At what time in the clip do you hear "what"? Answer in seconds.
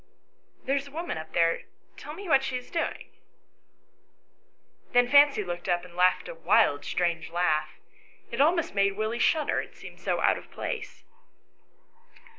2.27-2.43